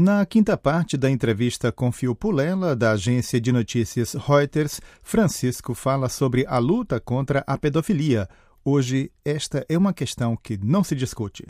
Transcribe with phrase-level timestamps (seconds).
[0.00, 6.08] Na quinta parte da entrevista com Fio Pulela, da agência de notícias Reuters, Francisco fala
[6.08, 8.28] sobre a luta contra a pedofilia.
[8.64, 11.44] Hoje, esta é uma questão que não se discute.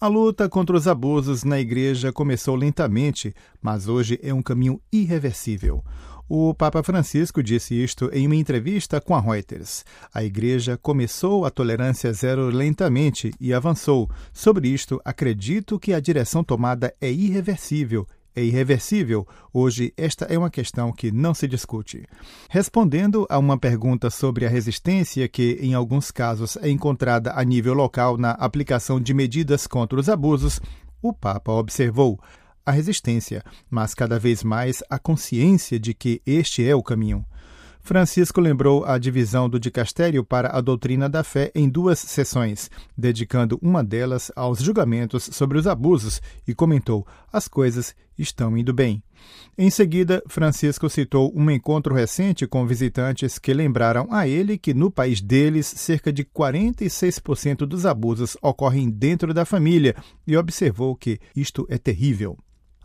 [0.00, 5.84] A luta contra os abusos na igreja começou lentamente, mas hoje é um caminho irreversível.
[6.28, 9.84] O Papa Francisco disse isto em uma entrevista com a Reuters.
[10.12, 14.10] A Igreja começou a tolerância zero lentamente e avançou.
[14.32, 20.50] Sobre isto, acredito que a direção tomada é irreversível é irreversível, hoje esta é uma
[20.50, 22.04] questão que não se discute.
[22.50, 27.72] Respondendo a uma pergunta sobre a resistência que, em alguns casos, é encontrada a nível
[27.72, 30.60] local na aplicação de medidas contra os abusos,
[31.00, 32.20] o Papa observou
[32.66, 37.24] a resistência, mas cada vez mais a consciência de que este é o caminho.
[37.86, 43.60] Francisco lembrou a divisão do dicastério para a doutrina da fé em duas sessões, dedicando
[43.62, 49.00] uma delas aos julgamentos sobre os abusos e comentou: as coisas estão indo bem.
[49.56, 54.90] Em seguida, Francisco citou um encontro recente com visitantes que lembraram a ele que no
[54.90, 59.94] país deles cerca de 46% dos abusos ocorrem dentro da família
[60.26, 62.36] e observou que isto é terrível.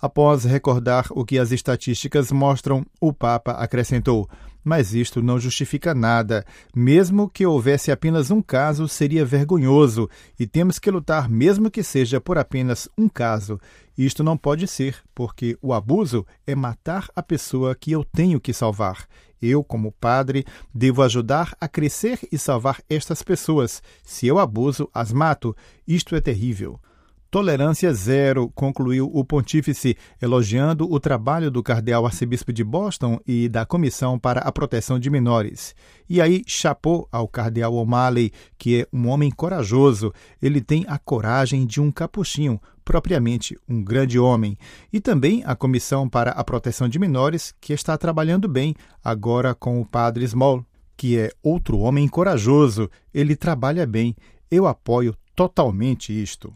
[0.01, 4.27] Após recordar o que as estatísticas mostram, o Papa acrescentou:
[4.63, 6.43] Mas isto não justifica nada.
[6.75, 12.19] Mesmo que houvesse apenas um caso, seria vergonhoso, e temos que lutar, mesmo que seja
[12.19, 13.59] por apenas um caso.
[13.95, 18.53] Isto não pode ser, porque o abuso é matar a pessoa que eu tenho que
[18.53, 19.05] salvar.
[19.39, 23.83] Eu, como padre, devo ajudar a crescer e salvar estas pessoas.
[24.03, 25.55] Se eu abuso, as mato.
[25.87, 26.79] Isto é terrível.
[27.31, 33.65] Tolerância zero, concluiu o pontífice, elogiando o trabalho do cardeal arcebispo de Boston e da
[33.65, 35.73] Comissão para a Proteção de Menores.
[36.09, 40.13] E aí chapou ao cardeal O'Malley, que é um homem corajoso.
[40.41, 44.57] Ele tem a coragem de um capuchinho, propriamente um grande homem.
[44.91, 49.79] E também a Comissão para a Proteção de Menores, que está trabalhando bem agora com
[49.79, 50.65] o padre Small,
[50.97, 52.89] que é outro homem corajoso.
[53.13, 54.17] Ele trabalha bem.
[54.51, 56.53] Eu apoio totalmente isto.